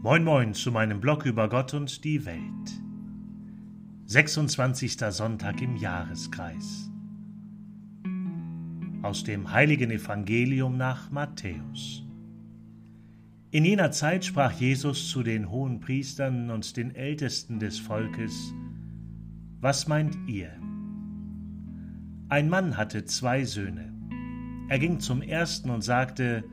Moin 0.00 0.22
Moin 0.22 0.54
zu 0.54 0.70
meinem 0.70 1.00
Blog 1.00 1.26
über 1.26 1.48
Gott 1.48 1.74
und 1.74 2.04
die 2.04 2.24
Welt. 2.24 2.82
26. 4.06 4.96
Sonntag 5.10 5.60
im 5.60 5.74
Jahreskreis. 5.74 6.88
Aus 9.02 9.24
dem 9.24 9.50
heiligen 9.50 9.90
Evangelium 9.90 10.76
nach 10.76 11.10
Matthäus. 11.10 12.04
In 13.50 13.64
jener 13.64 13.90
Zeit 13.90 14.24
sprach 14.24 14.52
Jesus 14.52 15.10
zu 15.10 15.24
den 15.24 15.50
hohen 15.50 15.80
Priestern 15.80 16.50
und 16.50 16.76
den 16.76 16.94
Ältesten 16.94 17.58
des 17.58 17.80
Volkes, 17.80 18.54
Was 19.60 19.88
meint 19.88 20.16
ihr? 20.28 20.52
Ein 22.28 22.48
Mann 22.48 22.76
hatte 22.76 23.04
zwei 23.04 23.44
Söhne. 23.44 23.92
Er 24.68 24.78
ging 24.78 25.00
zum 25.00 25.22
ersten 25.22 25.70
und 25.70 25.82
sagte, 25.82 26.44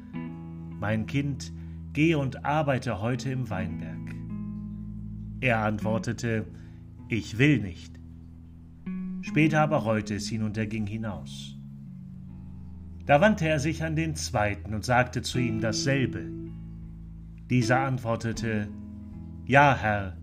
Mein 0.80 1.06
Kind, 1.06 1.54
Geh 1.96 2.14
und 2.14 2.44
arbeite 2.44 3.00
heute 3.00 3.32
im 3.32 3.50
Weinberg. 3.50 4.14
Er 5.40 5.60
antwortete, 5.60 6.46
Ich 7.08 7.38
will 7.38 7.62
nicht. 7.62 7.98
Später 9.22 9.62
aber 9.62 9.78
reute 9.78 10.16
es 10.16 10.30
ihn 10.30 10.44
und 10.44 10.58
er 10.58 10.68
ging 10.68 10.86
hinaus. 10.86 11.58
Da 13.06 13.22
wandte 13.22 13.48
er 13.48 13.62
sich 13.62 13.82
an 13.82 13.96
den 13.96 14.14
zweiten 14.14 14.74
und 14.74 14.84
sagte 14.84 15.22
zu 15.22 15.40
ihm 15.40 15.62
dasselbe. 15.62 16.30
Dieser 17.50 17.80
antwortete, 17.80 18.68
Ja, 19.46 19.74
Herr, 19.80 20.18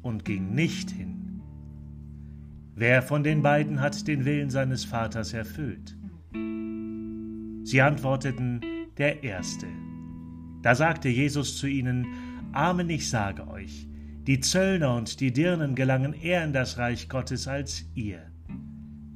und 0.00 0.24
ging 0.24 0.54
nicht 0.54 0.90
hin. 0.90 1.42
Wer 2.74 3.02
von 3.02 3.22
den 3.22 3.42
beiden 3.42 3.82
hat 3.82 4.08
den 4.08 4.24
Willen 4.24 4.48
seines 4.48 4.86
Vaters 4.86 5.34
erfüllt? 5.34 5.94
Sie 7.64 7.82
antworteten, 7.82 8.62
der 8.96 9.22
Erste. 9.22 9.66
Da 10.62 10.74
sagte 10.74 11.08
Jesus 11.08 11.56
zu 11.56 11.66
ihnen, 11.66 12.06
Amen, 12.52 12.90
ich 12.90 13.08
sage 13.08 13.48
euch, 13.48 13.86
die 14.26 14.40
Zöllner 14.40 14.96
und 14.96 15.20
die 15.20 15.32
Dirnen 15.32 15.74
gelangen 15.74 16.12
eher 16.12 16.44
in 16.44 16.52
das 16.52 16.78
Reich 16.78 17.08
Gottes 17.08 17.48
als 17.48 17.84
ihr. 17.94 18.30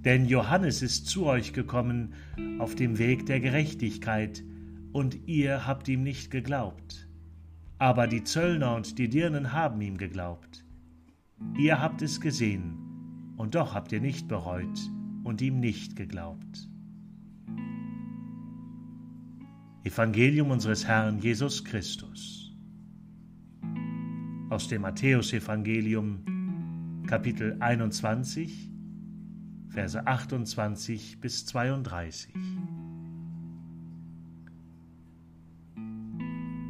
Denn 0.05 0.27
Johannes 0.27 0.83
ist 0.83 1.07
zu 1.07 1.27
euch 1.27 1.53
gekommen 1.53 2.15
auf 2.59 2.75
dem 2.75 2.99
Weg 2.99 3.27
der 3.27 3.41
Gerechtigkeit, 3.41 4.43
und 4.93 5.27
ihr 5.27 5.67
habt 5.67 5.89
ihm 5.89 6.05
nicht 6.05 6.31
geglaubt. 6.31 7.09
Aber 7.79 8.07
die 8.07 8.23
Zöllner 8.23 8.77
und 8.77 8.97
die 8.99 9.09
Dirnen 9.09 9.53
haben 9.53 9.81
ihm 9.81 9.99
geglaubt. 9.99 10.65
Ihr 11.59 11.81
habt 11.81 12.01
es 12.01 12.21
gesehen, 12.21 13.35
und 13.37 13.57
doch 13.57 13.75
habt 13.75 13.91
ihr 13.91 14.01
nicht 14.01 14.29
bereut 14.29 14.79
und 15.25 15.43
ihm 15.43 15.59
nicht 15.59 15.97
geglaubt. 15.97 16.71
Evangelium 19.85 20.51
unseres 20.51 20.87
Herrn 20.87 21.19
Jesus 21.19 21.63
Christus. 21.63 22.51
Aus 24.49 24.67
dem 24.67 24.81
Matthäusevangelium 24.81 27.05
Kapitel 27.07 27.55
21, 27.61 28.71
Verse 29.69 30.07
28 30.07 31.21
bis 31.21 31.45
32. 31.45 32.35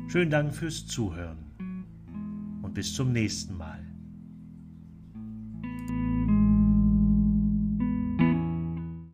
Schönen 0.09 0.31
Dank 0.31 0.53
fürs 0.53 0.85
Zuhören 0.89 1.39
und 2.63 2.75
bis 2.75 2.95
zum 2.95 3.13
nächsten 3.13 3.57
Mal. 3.57 3.94